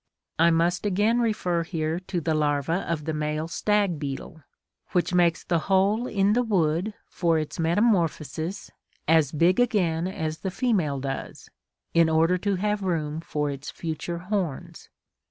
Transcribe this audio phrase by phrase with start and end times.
[0.39, 4.41] (41) I must again refer here to the larva of the male stag beetle,
[4.93, 8.71] which makes the hole in the wood for its metamorphosis
[9.07, 11.51] as big again as the female does,
[11.93, 14.89] in order to have room for its future horns.